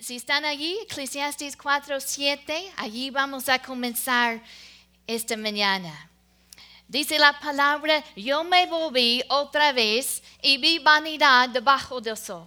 si 0.00 0.16
están 0.16 0.44
allí, 0.44 0.78
Eclesiastes 0.82 1.56
4, 1.56 2.00
7, 2.00 2.72
allí 2.76 3.10
vamos 3.10 3.48
a 3.48 3.58
comenzar 3.58 4.42
esta 5.06 5.36
mañana. 5.36 6.08
Dice 6.86 7.18
la 7.18 7.38
palabra, 7.38 8.02
yo 8.16 8.44
me 8.44 8.66
volví 8.66 9.22
otra 9.28 9.72
vez 9.72 10.22
y 10.40 10.56
vi 10.56 10.78
vanidad 10.78 11.50
debajo 11.50 12.00
del 12.00 12.16
sol. 12.16 12.46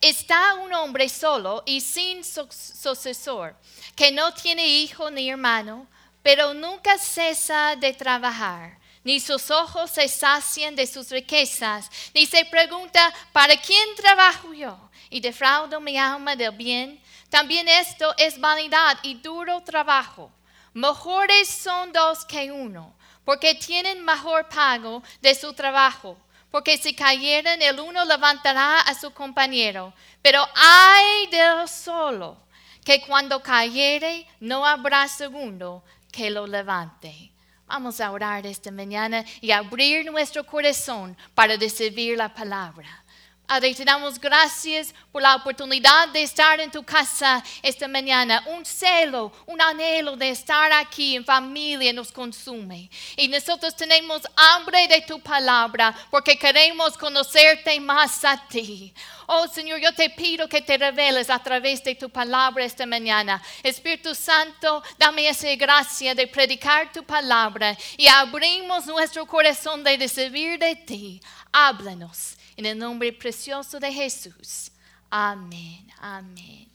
Está 0.00 0.54
un 0.54 0.72
hombre 0.72 1.08
solo 1.08 1.62
y 1.66 1.80
sin 1.80 2.24
sucesor, 2.24 3.54
que 3.94 4.10
no 4.10 4.34
tiene 4.34 4.66
hijo 4.66 5.08
ni 5.10 5.30
hermano, 5.30 5.86
pero 6.22 6.52
nunca 6.52 6.98
cesa 6.98 7.76
de 7.76 7.92
trabajar, 7.92 8.76
ni 9.04 9.20
sus 9.20 9.52
ojos 9.52 9.90
se 9.90 10.08
sacian 10.08 10.74
de 10.74 10.86
sus 10.88 11.10
riquezas, 11.10 11.88
ni 12.12 12.26
se 12.26 12.44
pregunta, 12.46 13.14
¿para 13.32 13.56
quién 13.56 13.94
trabajo 13.94 14.52
yo? 14.52 14.89
Y 15.10 15.20
defraudo 15.20 15.80
mi 15.80 15.98
alma 15.98 16.36
del 16.36 16.52
bien. 16.52 17.00
También 17.28 17.68
esto 17.68 18.14
es 18.16 18.40
vanidad 18.40 18.98
y 19.02 19.14
duro 19.14 19.60
trabajo. 19.62 20.30
Mejores 20.72 21.48
son 21.48 21.92
dos 21.92 22.24
que 22.24 22.52
uno, 22.52 22.94
porque 23.24 23.56
tienen 23.56 24.04
mejor 24.04 24.48
pago 24.48 25.02
de 25.20 25.34
su 25.34 25.52
trabajo. 25.52 26.16
Porque 26.50 26.78
si 26.78 26.94
cayeren, 26.94 27.60
el 27.62 27.78
uno 27.78 28.04
levantará 28.04 28.80
a 28.80 28.94
su 28.94 29.12
compañero. 29.12 29.92
Pero 30.22 30.44
hay 30.54 31.26
del 31.28 31.68
solo, 31.68 32.36
que 32.84 33.00
cuando 33.02 33.42
cayere, 33.42 34.26
no 34.40 34.66
habrá 34.66 35.06
segundo 35.06 35.84
que 36.10 36.30
lo 36.30 36.46
levante. 36.46 37.30
Vamos 37.66 38.00
a 38.00 38.10
orar 38.10 38.46
esta 38.46 38.72
mañana 38.72 39.24
y 39.40 39.52
abrir 39.52 40.10
nuestro 40.10 40.44
corazón 40.44 41.16
para 41.34 41.56
recibir 41.56 42.18
la 42.18 42.34
palabra. 42.34 43.04
Padre, 43.50 43.74
te 43.74 43.84
damos 43.84 44.20
gracias 44.20 44.94
por 45.10 45.22
la 45.22 45.34
oportunidad 45.34 46.06
de 46.10 46.22
estar 46.22 46.60
en 46.60 46.70
tu 46.70 46.84
casa 46.84 47.42
esta 47.60 47.88
mañana. 47.88 48.44
Un 48.46 48.64
celo, 48.64 49.32
un 49.44 49.60
anhelo 49.60 50.16
de 50.16 50.28
estar 50.30 50.70
aquí 50.70 51.16
en 51.16 51.24
familia 51.24 51.92
nos 51.92 52.12
consume. 52.12 52.88
Y 53.16 53.26
nosotros 53.26 53.74
tenemos 53.74 54.22
hambre 54.36 54.86
de 54.86 55.00
tu 55.00 55.18
palabra 55.18 55.92
porque 56.12 56.38
queremos 56.38 56.96
conocerte 56.96 57.80
más 57.80 58.24
a 58.24 58.40
ti. 58.46 58.94
Oh 59.32 59.46
Señor, 59.46 59.78
yo 59.78 59.94
te 59.94 60.10
pido 60.10 60.48
que 60.48 60.60
te 60.60 60.76
reveles 60.76 61.30
a 61.30 61.38
través 61.38 61.84
de 61.84 61.94
tu 61.94 62.10
palabra 62.10 62.64
esta 62.64 62.84
mañana. 62.84 63.40
Espíritu 63.62 64.12
Santo, 64.12 64.82
dame 64.98 65.28
esa 65.28 65.54
gracia 65.54 66.16
de 66.16 66.26
predicar 66.26 66.90
tu 66.90 67.04
palabra 67.04 67.78
y 67.96 68.08
abrimos 68.08 68.86
nuestro 68.86 69.24
corazón 69.26 69.84
de 69.84 69.96
recibir 69.96 70.58
de 70.58 70.74
ti. 70.74 71.20
Háblanos 71.52 72.36
en 72.56 72.66
el 72.66 72.76
nombre 72.76 73.12
precioso 73.12 73.78
de 73.78 73.92
Jesús. 73.92 74.72
Amén, 75.08 75.86
amén. 76.00 76.68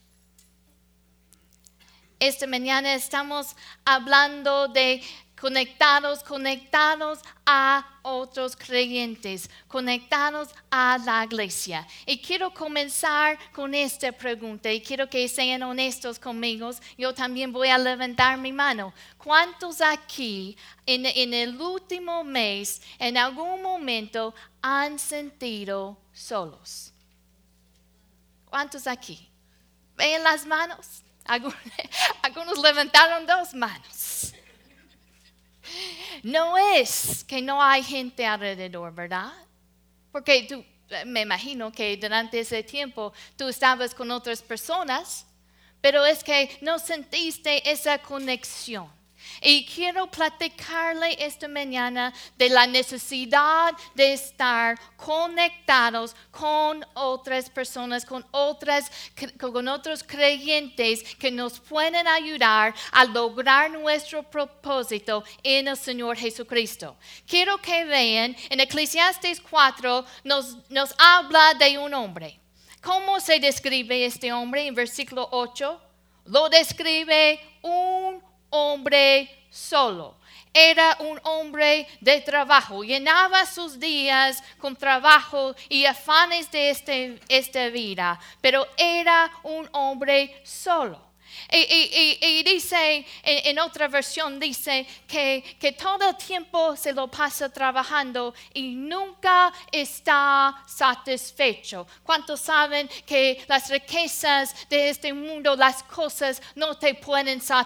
Esta 2.18 2.48
mañana 2.48 2.94
estamos 2.94 3.54
hablando 3.84 4.70
de 4.70 5.04
conectados, 5.46 6.24
conectados 6.24 7.20
a 7.46 7.86
otros 8.02 8.56
creyentes, 8.56 9.48
conectados 9.68 10.50
a 10.72 10.98
la 11.06 11.24
iglesia. 11.24 11.88
Y 12.08 12.18
quiero 12.18 12.52
comenzar 12.52 13.38
con 13.54 13.76
esta 13.76 14.12
pregunta 14.12 14.72
y 14.72 14.82
quiero 14.82 15.08
que 15.08 15.28
sean 15.28 15.62
honestos 15.62 16.18
conmigo. 16.18 16.72
Yo 16.98 17.14
también 17.14 17.54
voy 17.54 17.68
a 17.68 17.78
levantar 17.78 18.40
mi 18.40 18.52
mano. 18.52 18.92
¿Cuántos 19.20 19.82
aquí 19.82 20.58
en, 20.84 21.06
en 21.06 21.32
el 21.32 21.62
último 21.62 22.24
mes, 22.24 22.82
en 22.98 23.16
algún 23.16 23.62
momento, 23.62 24.34
han 24.64 24.98
sentido 24.98 25.96
solos? 26.12 26.92
¿Cuántos 28.46 28.88
aquí? 28.88 29.30
¿Ven 29.96 30.24
las 30.24 30.44
manos? 30.48 31.04
Algunos 32.24 32.58
levantaron 32.58 33.28
dos 33.28 33.54
manos. 33.54 34.35
No 36.24 36.58
es 36.58 37.24
que 37.24 37.42
no 37.42 37.62
hay 37.62 37.84
gente 37.84 38.26
alrededor, 38.26 38.94
¿verdad? 38.94 39.32
Porque 40.12 40.44
tú, 40.44 40.64
me 41.06 41.22
imagino 41.22 41.72
que 41.72 41.98
durante 41.98 42.40
ese 42.40 42.64
tiempo 42.64 43.14
tú 43.36 43.48
estabas 43.48 43.94
con 43.94 44.12
otras 44.12 44.42
personas, 44.42 45.26
pero 45.82 46.06
es 46.06 46.24
que 46.24 46.58
no 46.62 46.80
sentiste 46.80 47.70
esa 47.70 47.98
conexión. 48.00 48.95
Y 49.42 49.66
quiero 49.66 50.08
platicarle 50.08 51.18
esta 51.24 51.48
mañana 51.48 52.14
de 52.38 52.50
la 52.50 52.68
necesidad 52.68 53.74
de 53.94 54.14
estar 54.14 54.80
conectados 54.96 56.16
con 56.32 56.86
otras 56.94 57.50
personas, 57.50 58.06
con, 58.06 58.26
otras, 58.32 58.92
con 59.40 59.68
otros 59.68 60.04
creyentes 60.04 61.04
que 61.16 61.32
nos 61.32 61.60
pueden 61.60 62.08
ayudar 62.08 62.74
a 62.92 63.06
lograr 63.06 63.72
nuestro 63.72 64.24
propósito 64.24 65.24
en 65.44 65.68
el 65.68 65.78
Señor 65.78 66.18
Jesucristo. 66.18 66.98
Quiero 67.28 67.58
que 67.58 67.86
vean, 67.86 68.36
en 68.50 68.60
Eclesiastes 68.60 69.42
4 69.42 70.06
nos, 70.24 70.70
nos 70.70 70.94
habla 70.98 71.54
de 71.54 71.78
un 71.78 71.94
hombre. 71.94 72.40
¿Cómo 72.82 73.20
se 73.20 73.40
describe 73.40 74.06
este 74.06 74.32
hombre 74.32 74.68
en 74.68 74.76
versículo 74.76 75.28
8? 75.32 75.82
Lo 76.26 76.50
describe 76.50 77.40
un 77.62 78.22
hombre 78.50 79.48
solo. 79.50 80.18
Era 80.54 80.96
un 81.00 81.20
hombre 81.24 81.86
de 82.00 82.22
trabajo, 82.22 82.82
llenaba 82.84 83.46
sus 83.46 83.78
días 83.78 84.42
con 84.58 84.76
trabajo 84.76 85.54
y 85.68 85.84
afanes 85.86 86.50
de 86.50 86.70
este, 86.70 87.20
esta 87.28 87.68
vida, 87.68 88.18
pero 88.40 88.66
era 88.78 89.30
un 89.44 89.68
hombre 89.74 90.42
solo. 90.46 91.06
Y, 91.52 92.44
dice, 92.44 93.06
en, 93.24 93.60
otra 93.60 93.88
versión 93.88 94.40
dice 94.40 94.86
que, 95.08 95.44
que 95.60 95.74
todo 95.74 96.10
el 96.10 96.16
tiempo 96.16 96.76
se 96.76 96.94
lo 96.94 97.10
pasa 97.10 97.50
trabajando 97.50 98.34
y 98.54 98.76
nunca 98.76 99.54
está 99.72 100.64
satisfecho. 100.68 101.86
¿Cuántos 102.04 102.40
saben 102.42 102.90
que 103.06 103.44
las 103.48 103.70
riquezas 103.70 104.68
de 104.70 104.90
este 104.90 105.14
mundo, 105.14 105.56
las 105.56 105.84
cosas 105.84 106.42
no 106.56 106.78
te 106.78 106.96
pueden 106.96 107.42
satisfacer? 107.42 107.66